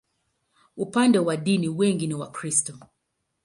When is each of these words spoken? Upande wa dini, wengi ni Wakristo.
Upande 0.77 1.19
wa 1.19 1.37
dini, 1.37 1.69
wengi 1.69 2.07
ni 2.07 2.13
Wakristo. 2.13 2.77